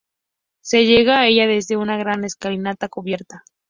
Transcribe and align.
Se 0.61 0.87
llega 0.87 1.19
a 1.19 1.27
ella 1.27 1.45
desde 1.45 1.77
una 1.77 1.95
gran 1.95 2.23
escalinata 2.23 2.89
cubierta. 2.89 3.43